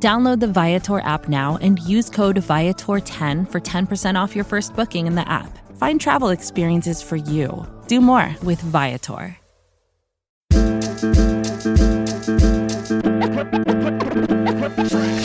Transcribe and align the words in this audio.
Download 0.00 0.38
the 0.38 0.46
Viator 0.46 1.00
app 1.00 1.28
now 1.28 1.58
and 1.60 1.80
use 1.80 2.08
code 2.08 2.36
Viator10 2.36 3.50
for 3.50 3.60
10% 3.60 4.14
off 4.14 4.36
your 4.36 4.44
first 4.44 4.76
booking 4.76 5.08
in 5.08 5.16
the 5.16 5.28
app. 5.28 5.58
Find 5.76 6.00
travel 6.00 6.28
experiences 6.28 7.02
for 7.02 7.16
you. 7.16 7.66
Do 7.88 8.00
more 8.00 8.32
with 8.44 8.60
Viator. 8.60 9.36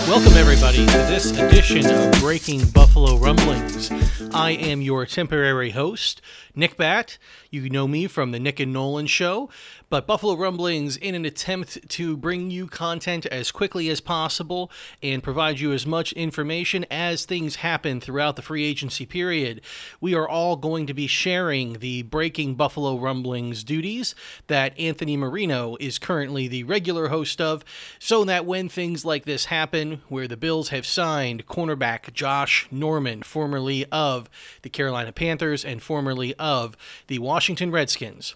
Welcome, 0.08 0.34
everybody, 0.34 0.86
to 0.86 0.98
this 1.08 1.32
edition 1.38 1.86
of 1.86 2.20
Breaking 2.20 2.68
Buffalo 2.70 3.18
Rumblings. 3.18 3.92
I 4.34 4.52
am 4.52 4.82
your 4.82 5.06
temporary 5.06 5.72
host, 5.72 6.22
Nick 6.56 6.78
Bat. 6.78 7.20
You 7.54 7.70
know 7.70 7.88
me 7.88 8.08
from 8.08 8.32
the 8.32 8.40
Nick 8.40 8.60
and 8.60 8.74
Nolan 8.74 9.06
Show, 9.06 9.48
but 9.88 10.08
Buffalo 10.08 10.36
Rumblings, 10.36 10.98
in 10.98 11.14
an 11.14 11.24
attempt 11.24 11.88
to 11.88 12.18
bring 12.18 12.50
you 12.50 12.66
content 12.66 13.28
as 13.28 13.52
quickly 13.52 13.90
as 13.90 14.02
possible 14.02 14.72
and 15.04 15.22
provide 15.22 15.60
you 15.60 15.72
as 15.72 15.86
much 15.86 16.14
information 16.14 16.84
as 16.90 17.26
things 17.26 17.58
happen 17.58 18.02
throughout 18.02 18.38
the 18.38 18.42
free 18.42 18.66
agency 18.66 19.06
period, 19.06 19.62
we 20.02 20.16
are 20.16 20.28
all 20.28 20.56
going 20.56 20.88
to 20.88 20.96
be 20.96 21.06
sharing 21.06 21.74
the 21.74 22.02
Breaking 22.02 22.56
Buffalo 22.56 22.98
Rumblings 22.98 23.64
duties 23.64 24.16
that 24.48 24.74
Anthony 24.80 25.16
Marino 25.16 25.78
is 25.80 26.00
currently 26.00 26.48
the 26.48 26.64
regular 26.64 27.10
host 27.10 27.40
of, 27.40 27.64
so 28.00 28.24
that 28.24 28.48
when 28.48 28.68
things 28.68 29.06
like 29.06 29.26
this 29.26 29.46
happen, 29.46 30.02
where 30.10 30.28
the 30.28 30.36
Bills 30.36 30.70
have 30.70 30.88
signed 30.88 31.46
cornerback 31.46 32.12
Josh 32.14 32.68
Norman, 32.72 33.22
formerly 33.22 33.86
of 33.92 34.28
the 34.64 34.70
Carolina 34.70 35.12
Panthers 35.12 35.64
and 35.64 35.84
formerly 35.84 36.34
of 36.40 36.76
the 37.06 37.20
Washington 37.20 37.43
Redskins, 37.50 38.36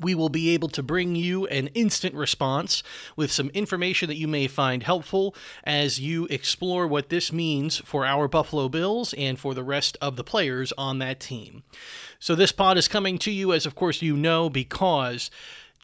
we 0.00 0.14
will 0.14 0.28
be 0.28 0.50
able 0.50 0.68
to 0.68 0.82
bring 0.82 1.16
you 1.16 1.46
an 1.46 1.68
instant 1.68 2.14
response 2.14 2.82
with 3.16 3.32
some 3.32 3.50
information 3.50 4.08
that 4.08 4.16
you 4.16 4.28
may 4.28 4.46
find 4.46 4.82
helpful 4.82 5.34
as 5.64 6.00
you 6.00 6.26
explore 6.26 6.86
what 6.86 7.08
this 7.08 7.32
means 7.32 7.78
for 7.78 8.06
our 8.06 8.28
Buffalo 8.28 8.68
Bills 8.68 9.14
and 9.14 9.38
for 9.38 9.54
the 9.54 9.64
rest 9.64 9.96
of 10.00 10.16
the 10.16 10.24
players 10.24 10.72
on 10.78 10.98
that 10.98 11.20
team. 11.20 11.64
So, 12.18 12.34
this 12.34 12.52
pod 12.52 12.78
is 12.78 12.88
coming 12.88 13.18
to 13.18 13.30
you, 13.30 13.52
as 13.52 13.66
of 13.66 13.74
course 13.74 14.00
you 14.00 14.16
know, 14.16 14.48
because 14.48 15.30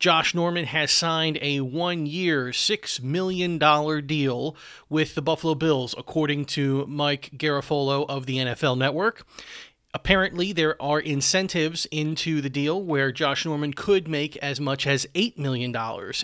Josh 0.00 0.34
Norman 0.34 0.64
has 0.64 0.90
signed 0.90 1.38
a 1.42 1.60
one 1.60 2.06
year, 2.06 2.46
$6 2.46 3.02
million 3.02 3.58
deal 4.06 4.56
with 4.88 5.14
the 5.14 5.20
Buffalo 5.20 5.54
Bills, 5.54 5.94
according 5.98 6.46
to 6.46 6.86
Mike 6.86 7.32
Garafolo 7.36 8.08
of 8.08 8.24
the 8.24 8.38
NFL 8.38 8.78
Network. 8.78 9.26
Apparently, 9.92 10.52
there 10.52 10.80
are 10.80 11.00
incentives 11.00 11.86
into 11.90 12.40
the 12.40 12.50
deal 12.50 12.80
where 12.82 13.10
Josh 13.10 13.44
Norman 13.44 13.72
could 13.72 14.06
make 14.06 14.36
as 14.36 14.60
much 14.60 14.86
as 14.86 15.06
$8 15.14 15.36
million 15.36 15.74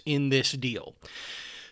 in 0.05 0.29
this 0.29 0.53
deal. 0.53 0.95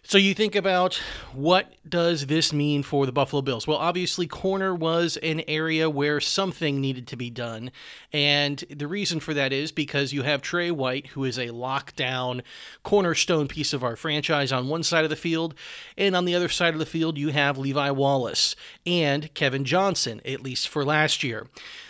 So 0.07 0.19
you 0.19 0.35
think 0.35 0.55
about 0.55 1.01
what 1.33 1.73
does 1.89 2.27
this 2.27 2.53
mean 2.53 2.83
for 2.83 3.07
the 3.07 3.13
Buffalo 3.13 3.41
Bills? 3.41 3.67
Well, 3.67 3.79
obviously 3.79 4.27
corner 4.27 4.75
was 4.75 5.17
an 5.23 5.43
area 5.49 5.89
where 5.89 6.21
something 6.21 6.79
needed 6.79 7.07
to 7.09 7.17
be 7.17 7.31
done, 7.31 7.71
and 8.13 8.63
the 8.69 8.87
reason 8.87 9.19
for 9.19 9.33
that 9.33 9.51
is 9.51 9.73
because 9.73 10.13
you 10.13 10.23
have 10.23 10.43
Tre 10.43 10.71
White 10.71 11.07
who 11.07 11.25
is 11.25 11.39
a 11.39 11.49
lockdown 11.49 12.43
cornerstone 12.83 13.49
piece 13.49 13.73
of 13.73 13.83
our 13.83 13.97
franchise 13.97 14.53
on 14.53 14.69
one 14.69 14.83
side 14.83 15.05
of 15.05 15.11
the 15.11 15.17
field, 15.17 15.55
and 15.97 16.15
on 16.15 16.27
the 16.27 16.35
other 16.35 16.51
side 16.51 16.75
of 16.75 16.81
the 16.81 16.87
field 16.87 17.17
you 17.17 17.31
have 17.31 17.57
Levi 17.57 17.91
Wallace 17.91 18.55
and 18.85 19.33
Kevin 19.33 19.65
Johnson 19.65 20.21
at 20.27 20.43
least 20.43 20.69
for 20.69 20.85
last 20.85 21.25
year. 21.25 21.47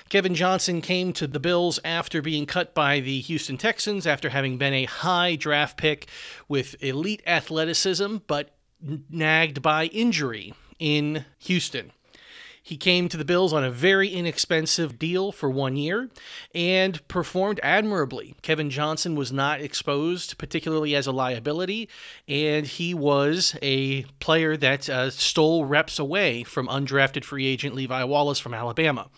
Kevin 0.08 0.34
Johnson 0.34 0.80
came 0.80 1.12
to 1.14 1.26
the 1.26 1.40
Bills 1.40 1.80
after 1.84 2.20
being 2.20 2.46
cut 2.46 2.74
by 2.74 3.00
the 3.00 3.20
Houston 3.22 3.56
Texans 3.56 4.06
after 4.06 4.28
having 4.28 4.58
been 4.58 4.74
a 4.74 4.84
high 4.84 5.34
draft 5.34 5.76
pick 5.76 6.08
with 6.46 6.76
elite 6.82 7.22
athleticism, 7.26 8.18
but 8.26 8.54
nagged 9.10 9.62
by 9.62 9.86
injury 9.86 10.52
in 10.78 11.24
Houston. 11.38 11.90
He 12.62 12.78
came 12.78 13.10
to 13.10 13.18
the 13.18 13.26
Bills 13.26 13.52
on 13.52 13.62
a 13.62 13.70
very 13.70 14.08
inexpensive 14.08 14.98
deal 14.98 15.32
for 15.32 15.50
one 15.50 15.76
year 15.76 16.08
and 16.54 17.06
performed 17.08 17.60
admirably. 17.62 18.36
Kevin 18.40 18.70
Johnson 18.70 19.16
was 19.16 19.30
not 19.30 19.60
exposed, 19.60 20.38
particularly 20.38 20.94
as 20.94 21.06
a 21.06 21.12
liability, 21.12 21.90
and 22.26 22.66
he 22.66 22.94
was 22.94 23.54
a 23.60 24.04
player 24.18 24.56
that 24.56 24.88
uh, 24.88 25.10
stole 25.10 25.66
reps 25.66 25.98
away 25.98 26.42
from 26.42 26.66
undrafted 26.68 27.22
free 27.22 27.46
agent 27.46 27.74
Levi 27.74 28.02
Wallace 28.04 28.38
from 28.38 28.54
Alabama. 28.54 29.10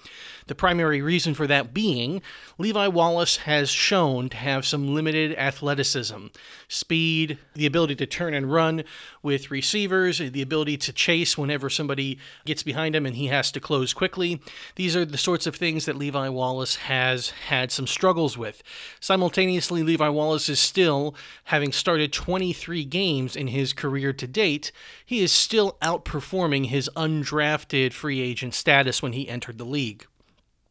The 0.49 0.55
primary 0.55 1.03
reason 1.03 1.35
for 1.35 1.49
that 1.49 1.75
being 1.75 2.23
Levi 2.57 2.87
Wallace 2.87 3.39
has 3.39 3.69
shown 3.69 4.29
to 4.29 4.37
have 4.37 4.65
some 4.65 4.95
limited 4.95 5.37
athleticism, 5.37 6.27
speed, 6.69 7.39
the 7.55 7.67
ability 7.67 7.97
to 7.97 8.07
turn 8.07 8.33
and 8.33 8.53
run 8.53 8.85
with 9.25 9.51
receivers, 9.51 10.19
the 10.19 10.43
ability 10.43 10.77
to 10.77 10.93
chase 10.93 11.37
whenever 11.37 11.69
somebody 11.69 12.19
gets 12.45 12.63
behind 12.63 12.95
him 12.95 13.07
and 13.07 13.17
he 13.17 13.27
has 13.27 13.51
to 13.51 13.61
close 13.61 13.93
quickly. 13.93 14.41
These 14.77 14.95
are 14.95 15.05
the 15.05 15.19
sorts 15.19 15.49
of 15.49 15.57
things 15.57 15.85
that 15.87 15.97
Levi 15.97 16.29
Wallace 16.29 16.77
has 16.77 17.31
had 17.31 17.73
some 17.73 17.89
struggles 17.89 18.39
with. 18.39 18.63
Simultaneously, 19.01 19.83
Levi 19.83 20.09
Wallace 20.09 20.49
is 20.49 20.61
still, 20.61 21.17
having 21.45 21.73
started 21.73 22.13
23 22.13 22.85
games 22.85 23.35
in 23.35 23.49
his 23.49 23.73
career 23.73 24.13
to 24.13 24.29
date, 24.29 24.71
he 25.05 25.23
is 25.23 25.33
still 25.33 25.77
outperforming 25.83 26.67
his 26.67 26.89
undrafted 26.95 27.93
free 27.93 28.21
agent 28.21 28.55
status 28.55 29.03
when 29.03 29.13
he 29.13 29.29
entered 29.29 29.59
the 29.59 29.65
league. 29.65 30.07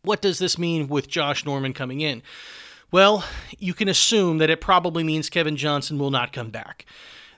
What 0.06 0.22
does 0.22 0.40
this 0.40 0.58
mean 0.58 0.88
with 0.88 1.08
Josh 1.08 1.46
Norman 1.46 1.74
coming 1.74 2.02
in? 2.02 2.22
Well, 2.92 3.26
you 3.58 3.74
can 3.74 3.90
assume 3.90 4.38
that 4.38 4.50
it 4.50 4.62
probably 4.62 5.04
means 5.04 5.30
Kevin 5.30 5.58
Johnson 5.58 5.98
will 5.98 6.12
not 6.12 6.32
come 6.32 6.52
back. 6.52 6.86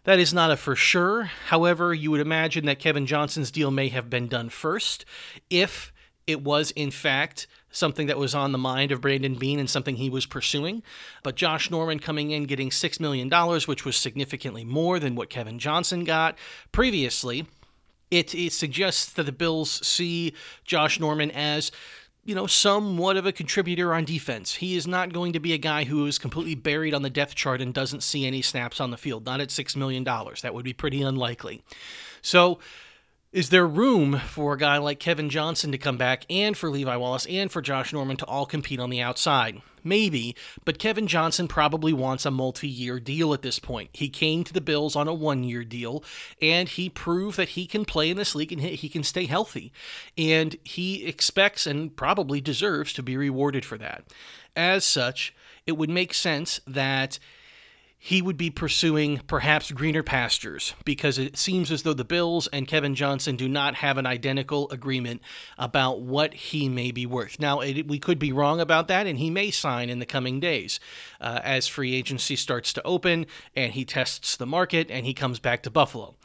That 0.03 0.19
is 0.19 0.33
not 0.33 0.51
a 0.51 0.57
for 0.57 0.75
sure. 0.75 1.23
However, 1.47 1.93
you 1.93 2.11
would 2.11 2.21
imagine 2.21 2.65
that 2.65 2.79
Kevin 2.79 3.05
Johnson's 3.05 3.51
deal 3.51 3.71
may 3.71 3.89
have 3.89 4.09
been 4.09 4.27
done 4.27 4.49
first 4.49 5.05
if 5.49 5.91
it 6.27 6.43
was, 6.43 6.71
in 6.71 6.91
fact, 6.91 7.47
something 7.71 8.07
that 8.07 8.17
was 8.17 8.35
on 8.35 8.51
the 8.51 8.57
mind 8.57 8.91
of 8.91 9.01
Brandon 9.01 9.35
Beane 9.35 9.59
and 9.59 9.69
something 9.69 9.95
he 9.95 10.09
was 10.09 10.25
pursuing. 10.25 10.83
But 11.23 11.35
Josh 11.35 11.71
Norman 11.71 11.99
coming 11.99 12.31
in 12.31 12.43
getting 12.43 12.69
$6 12.69 12.99
million, 12.99 13.29
which 13.65 13.85
was 13.85 13.95
significantly 13.95 14.65
more 14.65 14.99
than 14.99 15.15
what 15.15 15.29
Kevin 15.29 15.59
Johnson 15.59 16.03
got 16.03 16.37
previously, 16.71 17.47
it, 18.11 18.33
it 18.35 18.53
suggests 18.53 19.11
that 19.13 19.23
the 19.23 19.31
Bills 19.31 19.85
see 19.85 20.33
Josh 20.63 20.99
Norman 20.99 21.31
as 21.31 21.71
you 22.27 22.35
know, 22.35 22.45
somewhat 22.45 23.15
of 23.15 23.25
a 23.25 23.31
contributor 23.31 23.93
on 23.93 24.03
defense. 24.03 24.55
He 24.55 24.75
is 24.75 24.85
not 24.85 25.13
going 25.13 25.31
to 25.31 25.39
be 25.39 25.53
a 25.53 25.57
guy 25.57 25.85
who 25.85 26.05
is 26.07 26.19
completely 26.19 26.55
buried 26.55 26.93
on 26.93 27.01
the 27.01 27.09
depth 27.09 27.35
chart 27.35 27.61
and 27.61 27.73
doesn't 27.73 28.03
see 28.03 28.27
any 28.27 28.41
snaps 28.41 28.81
on 28.81 28.91
the 28.91 28.97
field. 28.97 29.25
Not 29.25 29.39
at 29.39 29.47
$6 29.47 29.77
million. 29.77 30.03
That 30.03 30.53
would 30.53 30.65
be 30.65 30.73
pretty 30.73 31.01
unlikely. 31.01 31.63
So, 32.21 32.59
is 33.33 33.49
there 33.49 33.67
room 33.67 34.19
for 34.19 34.53
a 34.53 34.57
guy 34.57 34.77
like 34.77 34.99
Kevin 34.99 35.29
Johnson 35.29 35.71
to 35.71 35.77
come 35.77 35.97
back 35.97 36.25
and 36.29 36.55
for 36.55 36.69
Levi 36.69 36.95
Wallace 36.95 37.25
and 37.25 37.51
for 37.51 37.61
Josh 37.61 37.91
Norman 37.91 38.17
to 38.17 38.25
all 38.25 38.45
compete 38.45 38.79
on 38.79 38.89
the 38.89 39.01
outside? 39.01 39.61
Maybe, 39.83 40.35
but 40.65 40.79
Kevin 40.79 41.07
Johnson 41.07 41.47
probably 41.47 41.93
wants 41.93 42.25
a 42.25 42.31
multi 42.31 42.67
year 42.67 42.99
deal 42.99 43.33
at 43.33 43.41
this 43.41 43.59
point. 43.59 43.89
He 43.93 44.09
came 44.09 44.43
to 44.43 44.53
the 44.53 44.61
Bills 44.61 44.95
on 44.95 45.07
a 45.07 45.13
one 45.13 45.43
year 45.43 45.63
deal, 45.63 46.03
and 46.41 46.67
he 46.67 46.89
proved 46.89 47.37
that 47.37 47.49
he 47.49 47.65
can 47.67 47.85
play 47.85 48.09
in 48.09 48.17
this 48.17 48.35
league 48.35 48.51
and 48.51 48.61
he 48.61 48.89
can 48.89 49.03
stay 49.03 49.25
healthy. 49.25 49.71
And 50.17 50.55
he 50.63 51.05
expects 51.05 51.67
and 51.67 51.95
probably 51.95 52.41
deserves 52.41 52.93
to 52.93 53.03
be 53.03 53.17
rewarded 53.17 53.65
for 53.65 53.77
that. 53.77 54.03
As 54.55 54.83
such, 54.83 55.33
it 55.65 55.73
would 55.73 55.89
make 55.89 56.13
sense 56.13 56.59
that 56.65 57.19
he 57.99 58.21
would 58.21 58.37
be 58.37 58.49
pursuing 58.49 59.19
perhaps 59.27 59.71
greener 59.71 60.03
pastures 60.03 60.75
because 60.85 61.17
it 61.17 61.35
seems 61.35 61.71
as 61.71 61.83
though 61.83 61.93
the 61.93 62.05
Bills 62.05 62.47
and 62.53 62.67
Kevin 62.67 62.93
Johnson 62.93 63.35
do 63.35 63.49
not 63.49 63.75
have 63.75 63.97
an 63.97 64.05
identical 64.05 64.69
agreement 64.69 65.21
about 65.57 66.01
what 66.01 66.33
he 66.33 66.69
may 66.69 66.91
be 66.91 67.05
worth. 67.05 67.39
Now, 67.39 67.59
it, 67.61 67.87
we 67.87 67.97
could 67.97 68.19
be 68.19 68.31
wrong 68.31 68.61
about 68.61 68.87
that, 68.87 69.07
and 69.07 69.17
he 69.17 69.29
may 69.31 69.49
sign 69.49 69.89
in 69.89 69.99
the 69.99 70.05
coming 70.05 70.39
days 70.39 70.79
uh, 71.19 71.39
as 71.43 71.67
free 71.67 71.95
agency 71.95 72.35
starts 72.35 72.71
to 72.73 72.83
open 72.83 73.25
and 73.55 73.73
he 73.73 73.83
tests 73.83 74.37
the 74.37 74.45
market 74.45 74.91
and 74.91 75.05
he 75.05 75.13
comes 75.13 75.39
back 75.39 75.63
to 75.63 75.71
Buffalo. 75.71 76.15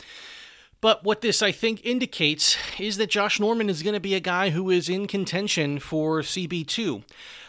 But 0.83 1.05
what 1.05 1.21
this, 1.21 1.43
I 1.43 1.53
think, 1.53 1.85
indicates 1.85 2.57
is 2.79 2.97
that 2.97 3.09
Josh 3.09 3.39
Norman 3.39 3.71
is 3.71 3.85
going 3.85 3.95
to 3.95 4.01
be 4.01 4.15
a 4.15 4.21
guy 4.21 4.51
who 4.51 4.69
is 4.69 4.89
in 4.89 5.07
contention 5.07 5.79
for 5.79 6.23
CB2. 6.23 7.05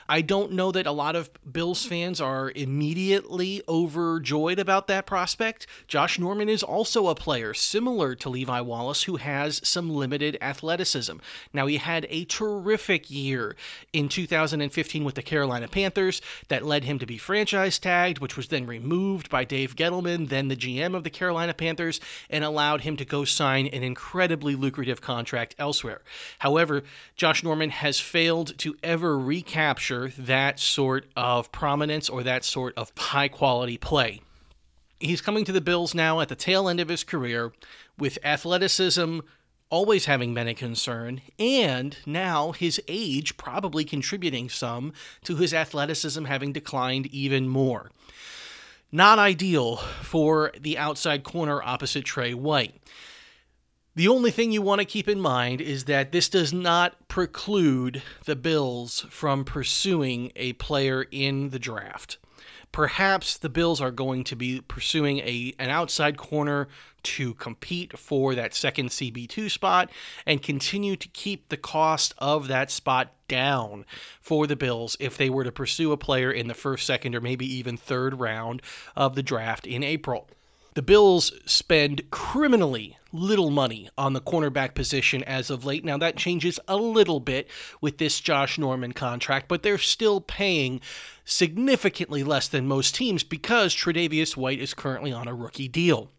I 0.09 0.21
don't 0.21 0.51
know 0.51 0.71
that 0.71 0.85
a 0.85 0.91
lot 0.91 1.15
of 1.15 1.29
Bills 1.49 1.85
fans 1.85 2.19
are 2.19 2.51
immediately 2.55 3.61
overjoyed 3.69 4.59
about 4.59 4.87
that 4.87 5.05
prospect. 5.05 5.65
Josh 5.87 6.19
Norman 6.19 6.49
is 6.49 6.63
also 6.63 7.07
a 7.07 7.15
player 7.15 7.53
similar 7.53 8.15
to 8.15 8.29
Levi 8.29 8.61
Wallace 8.61 9.03
who 9.03 9.15
has 9.15 9.61
some 9.63 9.89
limited 9.89 10.37
athleticism. 10.41 11.17
Now, 11.53 11.67
he 11.67 11.77
had 11.77 12.05
a 12.09 12.25
terrific 12.25 13.09
year 13.09 13.55
in 13.93 14.09
2015 14.09 15.03
with 15.03 15.15
the 15.15 15.21
Carolina 15.21 15.67
Panthers 15.67 16.21
that 16.49 16.65
led 16.65 16.83
him 16.83 16.99
to 16.99 17.05
be 17.05 17.17
franchise 17.17 17.79
tagged, 17.79 18.19
which 18.19 18.35
was 18.35 18.47
then 18.47 18.65
removed 18.65 19.29
by 19.29 19.45
Dave 19.45 19.75
Gettleman, 19.75 20.29
then 20.29 20.49
the 20.49 20.55
GM 20.55 20.95
of 20.95 21.03
the 21.03 21.09
Carolina 21.09 21.53
Panthers, 21.53 21.99
and 22.29 22.43
allowed 22.43 22.81
him 22.81 22.97
to 22.97 23.05
go 23.05 23.23
sign 23.23 23.67
an 23.67 23.83
incredibly 23.83 24.55
lucrative 24.55 25.01
contract 25.01 25.55
elsewhere. 25.57 26.01
However, 26.39 26.83
Josh 27.15 27.43
Norman 27.43 27.69
has 27.69 27.99
failed 27.99 28.57
to 28.59 28.75
ever 28.83 29.17
recapture 29.17 29.92
that 30.17 30.59
sort 30.59 31.05
of 31.15 31.51
prominence 31.51 32.09
or 32.09 32.23
that 32.23 32.43
sort 32.43 32.73
of 32.77 32.91
high 32.97 33.27
quality 33.27 33.77
play. 33.77 34.21
He's 34.99 35.21
coming 35.21 35.45
to 35.45 35.51
the 35.51 35.61
Bills 35.61 35.93
now 35.93 36.21
at 36.21 36.29
the 36.29 36.35
tail 36.35 36.69
end 36.69 36.79
of 36.79 36.89
his 36.89 37.03
career 37.03 37.51
with 37.97 38.17
athleticism 38.23 39.19
always 39.69 40.05
having 40.05 40.35
been 40.35 40.47
a 40.47 40.53
concern, 40.53 41.19
and 41.39 41.97
now 42.05 42.51
his 42.51 42.79
age 42.87 43.37
probably 43.37 43.83
contributing 43.83 44.47
some 44.47 44.93
to 45.23 45.35
his 45.35 45.51
athleticism 45.51 46.25
having 46.25 46.53
declined 46.53 47.07
even 47.07 47.47
more. 47.47 47.89
Not 48.91 49.17
ideal 49.17 49.77
for 49.77 50.51
the 50.59 50.77
outside 50.77 51.23
corner 51.23 51.59
opposite 51.63 52.05
Tre 52.05 52.35
White. 52.35 52.75
The 53.95 54.07
only 54.07 54.31
thing 54.31 54.51
you 54.51 54.63
want 54.63 54.79
to 54.79 54.85
keep 54.85 55.07
in 55.07 55.19
mind 55.19 55.61
is 55.61 55.83
that 55.83 56.11
this 56.11 56.27
does 56.27 56.51
not 56.51 57.07
preclude 57.07 58.01
the 58.25 58.35
Bills 58.35 59.05
from 59.11 59.45
pursuing 59.45 60.31
a 60.35 60.53
player 60.53 61.05
in 61.11 61.49
the 61.49 61.59
draft. 61.59 62.17
Perhaps 62.71 63.37
the 63.37 63.49
Bills 63.49 63.79
are 63.79 63.91
going 63.91 64.23
to 64.23 64.35
be 64.35 64.61
pursuing 64.61 65.19
a 65.19 65.53
an 65.59 65.69
outside 65.69 66.17
corner 66.17 66.69
to 67.03 67.35
compete 67.35 67.99
for 67.99 68.33
that 68.33 68.55
second 68.55 68.89
CB2 68.89 69.51
spot 69.51 69.91
and 70.25 70.41
continue 70.41 70.95
to 70.95 71.07
keep 71.09 71.49
the 71.49 71.57
cost 71.57 72.15
of 72.17 72.47
that 72.47 72.71
spot 72.71 73.13
down 73.27 73.85
for 74.19 74.47
the 74.47 74.55
Bills 74.55 74.97
if 74.99 75.17
they 75.17 75.29
were 75.29 75.43
to 75.43 75.51
pursue 75.51 75.91
a 75.91 75.97
player 75.97 76.31
in 76.31 76.47
the 76.47 76.55
first, 76.55 76.87
second, 76.87 77.13
or 77.13 77.21
maybe 77.21 77.45
even 77.45 77.77
third 77.77 78.19
round 78.19 78.63
of 78.95 79.13
the 79.13 79.21
draft 79.21 79.67
in 79.67 79.83
April. 79.83 80.27
The 80.75 80.81
Bills 80.81 81.31
spend 81.45 82.09
criminally 82.09 82.97
little 83.11 83.51
money 83.51 83.89
on 83.95 84.13
the 84.13 84.21
cornerback 84.21 84.73
position 84.73 85.23
as 85.23 85.51
of 85.51 85.65
late. 85.65 85.85
Now, 85.85 85.99
that 85.99 86.17
changes 86.17 86.59
a 86.67 86.77
little 86.77 87.19
bit 87.19 87.47
with 87.79 87.99
this 87.99 88.19
Josh 88.19 88.57
Norman 88.57 88.91
contract, 88.91 89.47
but 89.47 89.61
they're 89.61 89.77
still 89.77 90.19
paying 90.19 90.81
significantly 91.25 92.23
less 92.23 92.47
than 92.47 92.67
most 92.67 92.95
teams 92.95 93.23
because 93.23 93.75
Tre'Davious 93.75 94.35
White 94.35 94.59
is 94.59 94.73
currently 94.73 95.13
on 95.13 95.27
a 95.27 95.35
rookie 95.35 95.67
deal 95.67 96.09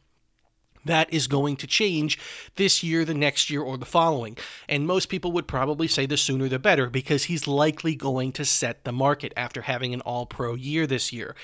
that 0.85 1.13
is 1.13 1.27
going 1.27 1.57
to 1.57 1.67
change 1.67 2.19
this 2.57 2.83
year, 2.83 3.05
the 3.05 3.15
next 3.15 3.51
year, 3.51 3.63
or 3.63 3.77
the 3.77 3.85
following. 3.85 4.37
And 4.69 4.87
most 4.87 5.09
people 5.09 5.33
would 5.33 5.47
probably 5.47 5.89
say 5.89 6.07
the 6.07 6.17
sooner 6.17 6.49
the 6.49 6.59
better 6.59 6.91
because 6.91 7.25
he's 7.25 7.47
likely 7.47 7.95
going 7.95 8.33
to 8.33 8.45
set 8.45 8.85
the 8.85 8.93
market 8.93 9.33
after 9.37 9.63
having 9.63 9.95
an 9.95 10.01
all 10.03 10.27
pro 10.27 10.55
year 10.55 10.87
this 10.87 11.13
year. 11.13 11.35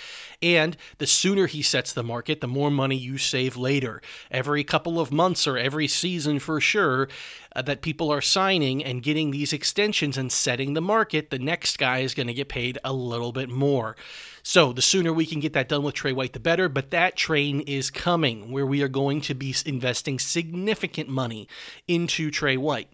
And 0.43 0.77
the 0.99 1.07
sooner 1.07 1.47
he 1.47 1.63
sets 1.63 1.93
the 1.93 2.03
market, 2.03 2.41
the 2.41 2.49
more 2.49 2.71
money 2.71 2.97
you 2.97 3.19
save 3.19 3.57
later. 3.57 4.01
Every 4.31 4.65
couple 4.65 5.01
of 5.01 5.13
months 5.13 5.47
or 5.47 5.59
every 5.59 5.89
season 5.89 6.39
for 6.39 6.61
sure, 6.61 7.09
uh, 7.55 7.63
that 7.63 7.83
people 7.83 8.11
are 8.11 8.21
signing 8.21 8.85
and 8.85 9.03
getting 9.03 9.31
these 9.31 9.53
extensions 9.53 10.17
and 10.17 10.31
setting 10.31 10.75
the 10.75 10.81
market, 10.81 11.31
the 11.31 11.39
next 11.39 11.79
guy 11.79 11.99
is 11.99 12.15
going 12.15 12.27
to 12.27 12.35
get 12.35 12.49
paid 12.49 12.79
a 12.85 12.93
little 12.93 13.33
bit 13.33 13.49
more. 13.49 13.97
So 14.43 14.73
the 14.73 14.83
sooner 14.83 15.13
we 15.13 15.27
can 15.27 15.41
get 15.41 15.53
that 15.53 15.69
done 15.69 15.83
with 15.83 15.95
Tre 15.95 16.13
White, 16.13 16.33
the 16.33 16.41
better. 16.41 16.69
But 16.69 16.91
that 16.91 17.17
train 17.17 17.61
is 17.61 17.91
coming 17.91 18.51
where 18.51 18.67
we 18.67 18.83
are 18.83 18.89
going 18.89 19.21
to 19.23 19.35
be 19.35 19.55
investing 19.67 20.19
significant 20.19 21.09
money 21.09 21.49
into 21.87 22.31
Tre 22.31 22.57
White 22.57 22.89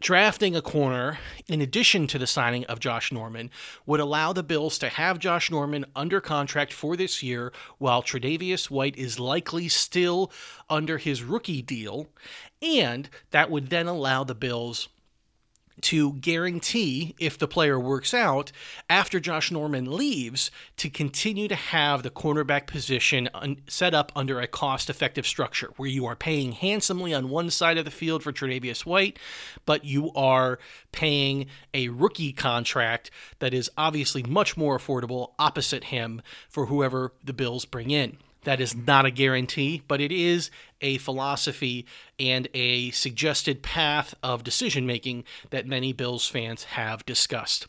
drafting 0.00 0.56
a 0.56 0.62
corner 0.62 1.18
in 1.46 1.60
addition 1.60 2.06
to 2.06 2.18
the 2.18 2.26
signing 2.26 2.64
of 2.64 2.80
Josh 2.80 3.12
Norman 3.12 3.50
would 3.84 4.00
allow 4.00 4.32
the 4.32 4.42
Bills 4.42 4.78
to 4.78 4.88
have 4.88 5.18
Josh 5.18 5.50
Norman 5.50 5.84
under 5.94 6.20
contract 6.22 6.72
for 6.72 6.96
this 6.96 7.22
year 7.22 7.52
while 7.76 8.02
Tre'Davious 8.02 8.70
White 8.70 8.96
is 8.96 9.20
likely 9.20 9.68
still 9.68 10.32
under 10.70 10.96
his 10.96 11.22
rookie 11.22 11.60
deal 11.60 12.08
and 12.62 13.10
that 13.30 13.50
would 13.50 13.68
then 13.68 13.86
allow 13.86 14.24
the 14.24 14.34
Bills 14.34 14.88
to 15.82 16.14
guarantee, 16.14 17.14
if 17.18 17.38
the 17.38 17.48
player 17.48 17.78
works 17.78 18.14
out, 18.14 18.52
after 18.88 19.20
Josh 19.20 19.50
Norman 19.50 19.90
leaves, 19.90 20.50
to 20.76 20.90
continue 20.90 21.48
to 21.48 21.54
have 21.54 22.02
the 22.02 22.10
cornerback 22.10 22.66
position 22.66 23.28
un- 23.34 23.58
set 23.68 23.94
up 23.94 24.12
under 24.14 24.40
a 24.40 24.46
cost 24.46 24.90
effective 24.90 25.26
structure 25.26 25.70
where 25.76 25.88
you 25.88 26.06
are 26.06 26.16
paying 26.16 26.52
handsomely 26.52 27.12
on 27.14 27.30
one 27.30 27.50
side 27.50 27.78
of 27.78 27.84
the 27.84 27.90
field 27.90 28.22
for 28.22 28.32
Tre'Davious 28.32 28.84
White, 28.86 29.18
but 29.66 29.84
you 29.84 30.10
are 30.14 30.58
paying 30.92 31.46
a 31.74 31.88
rookie 31.88 32.32
contract 32.32 33.10
that 33.38 33.54
is 33.54 33.70
obviously 33.76 34.22
much 34.22 34.56
more 34.56 34.78
affordable 34.78 35.32
opposite 35.38 35.84
him 35.84 36.22
for 36.48 36.66
whoever 36.66 37.12
the 37.24 37.32
Bills 37.32 37.64
bring 37.64 37.90
in. 37.90 38.18
That 38.44 38.60
is 38.60 38.74
not 38.74 39.06
a 39.06 39.10
guarantee, 39.10 39.82
but 39.86 40.00
it 40.00 40.12
is 40.12 40.50
a 40.80 40.98
philosophy 40.98 41.86
and 42.18 42.48
a 42.54 42.90
suggested 42.90 43.62
path 43.62 44.14
of 44.22 44.44
decision 44.44 44.86
making 44.86 45.24
that 45.50 45.66
many 45.66 45.92
Bills 45.92 46.26
fans 46.26 46.64
have 46.64 47.04
discussed. 47.04 47.66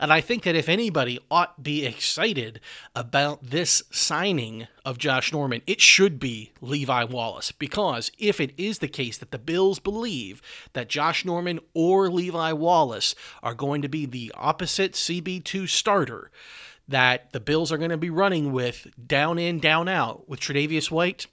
And 0.00 0.12
I 0.12 0.20
think 0.20 0.44
that 0.44 0.54
if 0.54 0.68
anybody 0.68 1.18
ought 1.30 1.62
be 1.62 1.84
excited 1.84 2.60
about 2.94 3.42
this 3.42 3.82
signing 3.90 4.68
of 4.84 4.98
Josh 4.98 5.32
Norman, 5.32 5.62
it 5.66 5.80
should 5.80 6.20
be 6.20 6.52
Levi 6.60 7.04
Wallace. 7.04 7.50
Because 7.50 8.12
if 8.18 8.40
it 8.40 8.52
is 8.56 8.78
the 8.78 8.88
case 8.88 9.18
that 9.18 9.32
the 9.32 9.38
Bills 9.38 9.80
believe 9.80 10.40
that 10.72 10.88
Josh 10.88 11.24
Norman 11.24 11.58
or 11.74 12.10
Levi 12.10 12.52
Wallace 12.52 13.16
are 13.42 13.54
going 13.54 13.82
to 13.82 13.88
be 13.88 14.06
the 14.06 14.32
opposite 14.36 14.92
CB2 14.92 15.68
starter, 15.68 16.30
that 16.88 17.32
the 17.32 17.40
Bills 17.40 17.70
are 17.70 17.78
going 17.78 17.90
to 17.90 17.96
be 17.96 18.10
running 18.10 18.52
with 18.52 18.86
down 19.06 19.38
in, 19.38 19.60
down 19.60 19.88
out 19.88 20.28
with 20.28 20.40
Tre'Davious 20.40 20.90
White, 20.90 21.26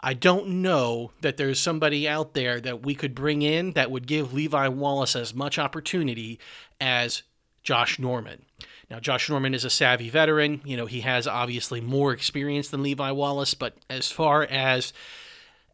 I 0.00 0.14
don't 0.14 0.62
know 0.62 1.10
that 1.20 1.36
there's 1.36 1.60
somebody 1.60 2.08
out 2.08 2.32
there 2.34 2.60
that 2.60 2.82
we 2.82 2.94
could 2.94 3.14
bring 3.14 3.42
in 3.42 3.72
that 3.72 3.90
would 3.90 4.06
give 4.06 4.32
Levi 4.32 4.68
Wallace 4.68 5.14
as 5.14 5.34
much 5.34 5.58
opportunity 5.58 6.38
as 6.80 7.22
Josh 7.62 7.98
Norman. 7.98 8.46
Now, 8.90 8.98
Josh 8.98 9.28
Norman 9.28 9.54
is 9.54 9.64
a 9.64 9.70
savvy 9.70 10.08
veteran. 10.08 10.62
You 10.64 10.76
know, 10.76 10.86
he 10.86 11.02
has 11.02 11.26
obviously 11.26 11.80
more 11.80 12.12
experience 12.12 12.68
than 12.68 12.82
Levi 12.82 13.10
Wallace, 13.10 13.54
but 13.54 13.76
as 13.90 14.10
far 14.10 14.42
as 14.44 14.92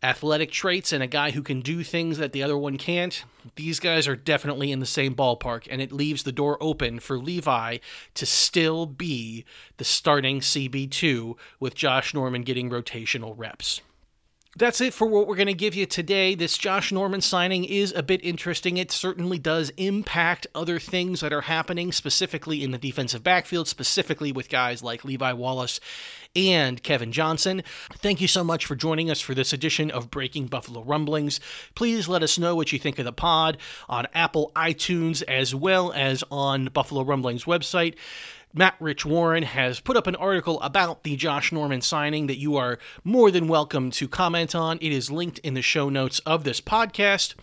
athletic 0.02 0.50
traits 0.50 0.92
and 0.92 1.02
a 1.02 1.06
guy 1.06 1.30
who 1.30 1.42
can 1.42 1.60
do 1.60 1.82
things 1.82 2.18
that 2.18 2.32
the 2.32 2.42
other 2.42 2.56
one 2.56 2.76
can't, 2.76 3.24
these 3.56 3.80
guys 3.80 4.06
are 4.06 4.16
definitely 4.16 4.72
in 4.72 4.80
the 4.80 4.86
same 4.86 5.14
ballpark, 5.14 5.66
and 5.70 5.80
it 5.80 5.92
leaves 5.92 6.22
the 6.22 6.32
door 6.32 6.58
open 6.60 7.00
for 7.00 7.18
Levi 7.18 7.78
to 8.14 8.26
still 8.26 8.86
be 8.86 9.44
the 9.76 9.84
starting 9.84 10.40
CB2 10.40 11.36
with 11.60 11.74
Josh 11.74 12.14
Norman 12.14 12.42
getting 12.42 12.70
rotational 12.70 13.34
reps 13.36 13.80
that's 14.56 14.80
it 14.80 14.94
for 14.94 15.06
what 15.06 15.26
we're 15.26 15.36
going 15.36 15.46
to 15.46 15.54
give 15.54 15.74
you 15.74 15.84
today. 15.84 16.34
This 16.34 16.56
Josh 16.56 16.90
Norman 16.90 17.20
signing 17.20 17.64
is 17.64 17.92
a 17.92 18.02
bit 18.02 18.24
interesting. 18.24 18.78
It 18.78 18.90
certainly 18.90 19.38
does 19.38 19.70
impact 19.76 20.46
other 20.54 20.78
things 20.78 21.20
that 21.20 21.32
are 21.32 21.42
happening, 21.42 21.92
specifically 21.92 22.64
in 22.64 22.70
the 22.70 22.78
defensive 22.78 23.22
backfield, 23.22 23.68
specifically 23.68 24.32
with 24.32 24.48
guys 24.48 24.82
like 24.82 25.04
Levi 25.04 25.32
Wallace 25.34 25.78
and 26.34 26.82
Kevin 26.82 27.12
Johnson. 27.12 27.62
Thank 27.94 28.20
you 28.20 28.28
so 28.28 28.42
much 28.42 28.64
for 28.64 28.76
joining 28.76 29.10
us 29.10 29.20
for 29.20 29.34
this 29.34 29.52
edition 29.52 29.90
of 29.90 30.10
Breaking 30.10 30.46
Buffalo 30.46 30.82
Rumblings. 30.82 31.38
Please 31.74 32.08
let 32.08 32.22
us 32.22 32.38
know 32.38 32.56
what 32.56 32.72
you 32.72 32.78
think 32.78 32.98
of 32.98 33.04
the 33.04 33.12
pod 33.12 33.58
on 33.88 34.06
Apple 34.14 34.52
iTunes 34.56 35.22
as 35.28 35.54
well 35.54 35.92
as 35.92 36.24
on 36.30 36.66
Buffalo 36.66 37.02
Rumblings 37.02 37.44
website. 37.44 37.94
Matt 38.58 38.74
Rich 38.80 39.04
Warren 39.04 39.42
has 39.42 39.80
put 39.80 39.98
up 39.98 40.06
an 40.06 40.16
article 40.16 40.58
about 40.62 41.02
the 41.02 41.14
Josh 41.14 41.52
Norman 41.52 41.82
signing 41.82 42.26
that 42.28 42.38
you 42.38 42.56
are 42.56 42.78
more 43.04 43.30
than 43.30 43.48
welcome 43.48 43.90
to 43.90 44.08
comment 44.08 44.54
on. 44.54 44.78
It 44.80 44.92
is 44.92 45.10
linked 45.10 45.38
in 45.40 45.52
the 45.52 45.60
show 45.60 45.90
notes 45.90 46.20
of 46.20 46.44
this 46.44 46.62
podcast, 46.62 47.34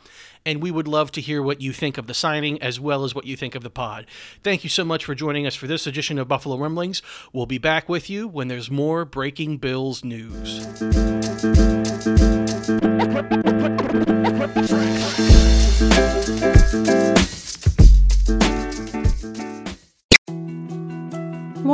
and 0.44 0.60
we 0.60 0.72
would 0.72 0.88
love 0.88 1.12
to 1.12 1.22
hear 1.22 1.44
what 1.44 1.62
you 1.62 1.72
think 1.72 2.00
of 2.00 2.08
the 2.08 2.16
signing 2.16 2.60
as 2.64 2.80
well 2.80 3.04
as 3.04 3.14
what 3.14 3.28
you 3.28 3.38
think 3.38 3.54
of 3.54 3.62
the 3.62 3.70
pod. 3.70 4.08
Thank 4.42 4.64
you 4.64 4.72
so 4.72 4.84
much 4.84 5.06
for 5.06 5.14
joining 5.14 5.46
us 5.46 5.54
for 5.54 5.68
this 5.68 5.86
edition 5.86 6.18
of 6.18 6.28
Buffalo 6.28 6.58
Rumblings. 6.58 7.04
We'll 7.32 7.46
be 7.46 7.60
back 7.60 7.88
with 7.88 8.10
you 8.10 8.28
when 8.28 8.48
there's 8.48 8.72
more 8.72 9.06
breaking 9.06 9.58
Bills 9.58 10.04
news. 10.04 10.66